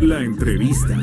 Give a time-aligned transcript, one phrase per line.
[0.00, 0.96] La entrevista.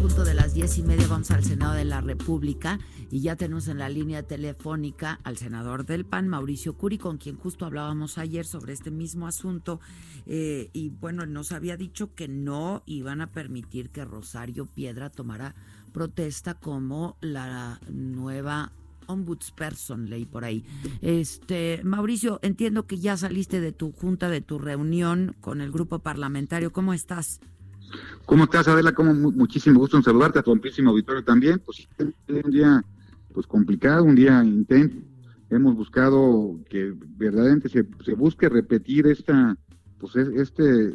[0.00, 2.78] punto de las diez y media vamos al Senado de la República
[3.14, 7.36] y ya tenemos en la línea telefónica al senador del PAN, Mauricio Curi, con quien
[7.36, 9.78] justo hablábamos ayer sobre este mismo asunto.
[10.26, 15.54] Eh, y bueno, nos había dicho que no iban a permitir que Rosario Piedra tomara
[15.92, 18.72] protesta como la nueva
[19.06, 20.64] ombudsperson, leí por ahí.
[21.00, 26.00] Este, Mauricio, entiendo que ya saliste de tu junta, de tu reunión con el grupo
[26.00, 26.72] parlamentario.
[26.72, 27.38] ¿Cómo estás?
[28.26, 28.90] ¿Cómo estás, Adela?
[28.90, 31.62] Como muchísimo gusto en saludarte, a tu amplísimo auditorio también.
[31.64, 32.84] Pues un día
[33.34, 34.96] pues complicado, un día intenso.
[35.50, 39.58] Hemos buscado que verdaderamente se, se busque repetir esta
[39.98, 40.94] pues este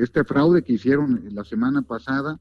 [0.00, 2.38] este fraude que hicieron la semana pasada,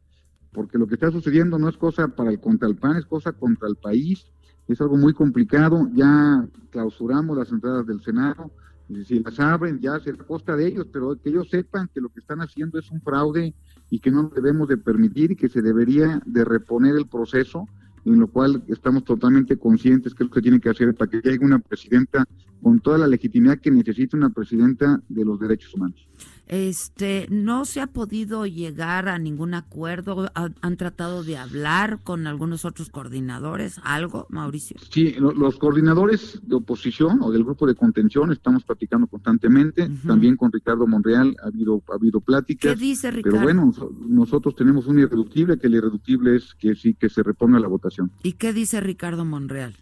[0.52, 3.32] porque lo que está sucediendo no es cosa para el contra el PAN, es cosa
[3.32, 4.26] contra el país.
[4.68, 5.88] Es algo muy complicado.
[5.94, 8.51] Ya clausuramos las entradas del Senado.
[8.90, 12.01] Y si las abren, ya se a costa de ellos, pero que ellos sepan que
[12.01, 13.54] lo que están haciendo es un fraude
[13.90, 17.68] y que no debemos de permitir y que se debería de reponer el proceso,
[18.13, 21.22] en lo cual estamos totalmente conscientes que es lo que tiene que hacer para que
[21.22, 22.26] llegue una presidenta
[22.62, 26.08] con toda la legitimidad que necesita una presidenta de los derechos humanos.
[26.48, 30.32] Este, no se ha podido llegar a ningún acuerdo.
[30.34, 33.80] ¿Han tratado de hablar con algunos otros coordinadores?
[33.84, 34.78] ¿Algo, Mauricio?
[34.90, 39.90] Sí, los coordinadores de oposición o del grupo de contención estamos platicando constantemente.
[40.05, 42.74] También con Ricardo Monreal ha habido, ha habido pláticas.
[42.74, 43.40] ¿Qué dice Ricardo?
[43.40, 43.74] Pero bueno,
[44.08, 48.12] nosotros tenemos un irreductible, que el irreductible es que sí, que se reponga la votación.
[48.24, 49.76] ¿Y qué dice Ricardo Monreal?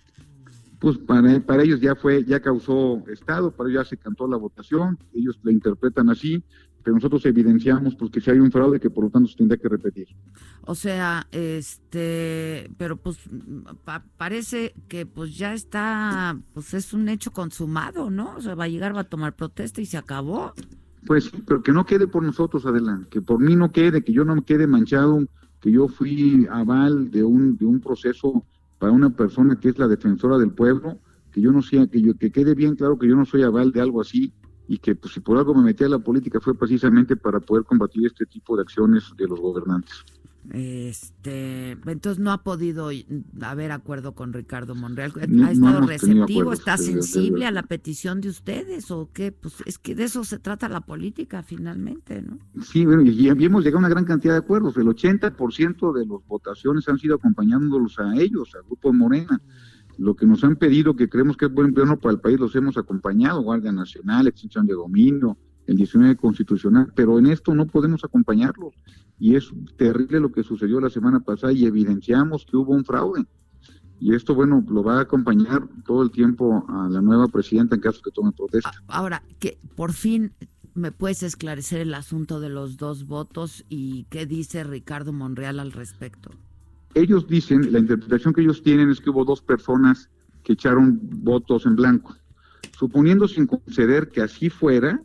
[0.80, 4.38] Pues para, para ellos ya fue, ya causó estado, para ellos ya se cantó la
[4.38, 6.44] votación, ellos la interpretan así,
[6.86, 9.58] pero nosotros evidenciamos pues que si hay un fraude que por lo tanto se tendría
[9.58, 10.08] que repetir.
[10.62, 13.18] O sea, este, pero pues
[14.18, 18.36] parece que pues ya está, pues es un hecho consumado, ¿no?
[18.36, 20.54] O sea, va a llegar, va a tomar protesta y se acabó.
[21.08, 24.24] Pues, pero que no quede por nosotros, adelante, que por mí no quede, que yo
[24.24, 25.26] no me quede manchado,
[25.62, 28.46] que yo fui aval de un, de un proceso
[28.80, 31.00] para una persona que es la defensora del pueblo,
[31.32, 33.72] que yo no sea, que yo, que quede bien claro que yo no soy aval
[33.72, 34.34] de algo así
[34.68, 37.66] y que pues, si por algo me metí a la política fue precisamente para poder
[37.66, 40.04] combatir este tipo de acciones de los gobernantes.
[40.52, 42.90] Este, entonces no ha podido
[43.42, 45.12] haber acuerdo con Ricardo Monreal.
[45.44, 46.54] ¿Ha estado receptivo?
[46.54, 49.32] ¿Está sensible a la petición de ustedes o qué?
[49.32, 52.38] Pues es que de eso se trata la política finalmente, ¿no?
[52.62, 54.78] Sí, bueno, y hemos llegado a una gran cantidad de acuerdos.
[54.78, 59.42] El 80% de las votaciones han sido acompañándolos a ellos, al grupo Morena.
[59.98, 62.56] Lo que nos han pedido, que creemos que es buen plano para el país, los
[62.56, 65.38] hemos acompañado, Guardia Nacional, extinción de dominio,
[65.68, 68.74] el 19 constitucional, pero en esto no podemos acompañarlos.
[69.20, 73.26] Y es terrible lo que sucedió la semana pasada y evidenciamos que hubo un fraude.
[74.00, 77.82] Y esto, bueno, lo va a acompañar todo el tiempo a la nueva presidenta en
[77.82, 78.72] caso que tome protesta.
[78.88, 80.34] Ahora, que por fin
[80.74, 85.72] me puedes esclarecer el asunto de los dos votos y qué dice Ricardo Monreal al
[85.72, 86.32] respecto.
[86.94, 90.10] Ellos dicen, la interpretación que ellos tienen es que hubo dos personas
[90.44, 92.16] que echaron votos en blanco.
[92.78, 95.02] Suponiendo sin conceder que así fuera,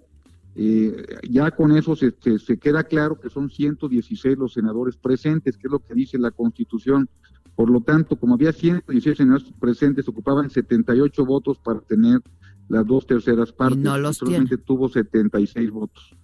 [0.62, 5.68] eh, ya con eso se, se, queda claro que son 116 los senadores presentes, que
[5.68, 7.08] es lo que dice la Constitución.
[7.56, 12.20] Por lo tanto, como había 116 senadores presentes, ocupaban 78 votos para tener
[12.68, 13.78] las dos terceras partes.
[13.78, 16.14] Y no los solamente tuvo 76 votos.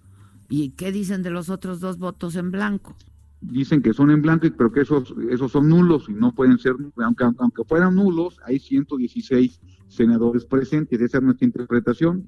[0.49, 2.95] ¿Y qué dicen de los otros dos votos en blanco?
[3.41, 6.75] Dicen que son en blanco, pero que esos, esos son nulos y no pueden ser,
[6.97, 11.01] aunque, aunque fueran nulos, hay 116 senadores presentes.
[11.01, 12.23] Esa es nuestra interpretación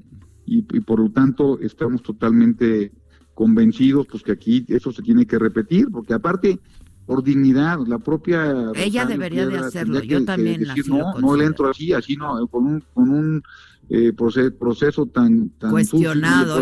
[0.50, 2.92] y, por lo tanto estamos totalmente
[3.34, 6.60] convencidos pues que aquí eso se tiene que repetir, porque aparte
[7.06, 11.94] por dignidad, la propia ella debería de hacerlo, yo también no, no le entro así,
[11.94, 13.44] así no, con un con un
[13.90, 16.62] eh, proceso, tan, tan cuestionado.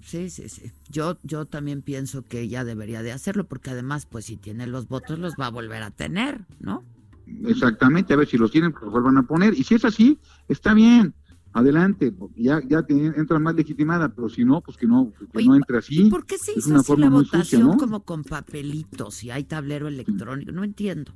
[0.00, 0.70] sí, sí, sí.
[0.88, 4.86] Yo yo también pienso que ella debería de hacerlo porque además pues si tiene los
[4.88, 6.84] votos los va a volver a tener, ¿no?
[7.44, 10.18] Exactamente, a ver si los tienen, pues los vuelvan a poner y si es así,
[10.48, 11.14] está bien
[11.52, 15.78] adelante, ya, ya entra más legitimada, pero si no, pues que no, que no entre
[15.78, 16.10] así.
[16.10, 20.52] ¿Por qué se hizo así la votación como con papelitos y hay tablero electrónico?
[20.52, 21.12] No entiendo.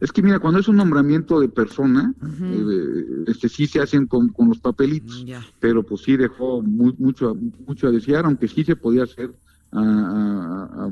[0.00, 4.32] Es que mira, cuando es un nombramiento de persona, eh, este sí se hacen con,
[4.48, 5.24] los papelitos,
[5.60, 7.36] pero pues sí dejó mucho,
[7.66, 9.30] mucho a desear, aunque sí se podía hacer
[9.72, 10.88] a,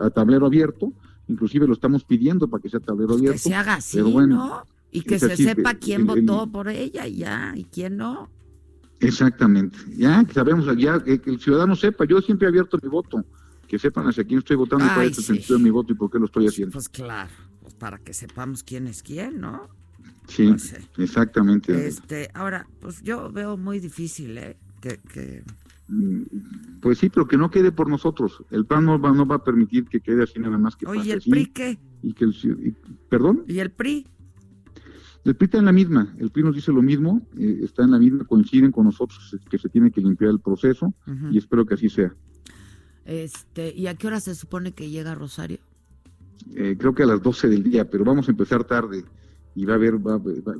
[0.00, 0.92] a, tablero abierto,
[1.28, 3.34] inclusive lo estamos pidiendo para que sea tablero abierto.
[3.34, 4.64] Que se haga así, ¿no?
[4.94, 8.30] Y que se sepa quién votó por ella y ya, y quién no.
[9.00, 9.76] Exactamente.
[9.96, 13.24] Ya que sabemos, ya que el ciudadano sepa, yo siempre he abierto mi voto,
[13.66, 15.96] que sepan hacia quién estoy votando y cuál es el sentido de mi voto y
[15.96, 16.72] por qué lo estoy haciendo.
[16.72, 17.30] Pues claro,
[17.60, 19.68] pues para que sepamos quién es quién, ¿no?
[20.28, 21.86] Sí, pues, exactamente.
[21.86, 24.56] Este, ahora, pues yo veo muy difícil, ¿eh?
[24.80, 25.42] Que,
[25.88, 26.22] mm,
[26.80, 28.44] Pues sí, pero que no quede por nosotros.
[28.50, 31.08] El PAN no va, no va a permitir que quede así nada más que Oye,
[31.08, 31.78] ¿y el PRI qué?
[32.02, 32.76] Y que el,
[33.08, 33.44] ¿Perdón?
[33.48, 34.06] ¿Y el PRI?
[35.24, 37.92] El PRI está en la misma, el PRI nos dice lo mismo, eh, está en
[37.92, 40.92] la misma, coinciden con nosotros que se tiene que limpiar el proceso
[41.30, 42.14] y espero que así sea.
[43.06, 45.58] Este, ¿Y a qué hora se supone que llega Rosario?
[46.54, 49.04] Eh, creo que a las 12 del día, pero vamos a empezar tarde
[49.54, 49.94] y va a haber,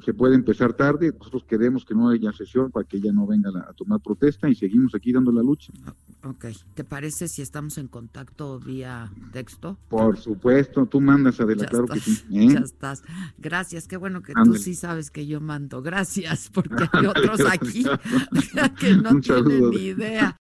[0.05, 3.51] se puede empezar tarde, nosotros queremos que no haya sesión para que ella no venga
[3.51, 5.73] a, tomar protesta y seguimos aquí dando la lucha.
[6.23, 9.77] Ok, ¿te parece si estamos en contacto vía texto?
[9.89, 12.25] Por supuesto, tú mandas, Adela, claro que sí.
[12.33, 12.49] ¿eh?
[12.53, 13.03] Ya estás.
[13.37, 15.83] Gracias, qué bueno que tú sí sabes que yo mando.
[15.83, 17.85] Gracias, porque hay otros aquí
[18.79, 20.33] que no tienen ni idea.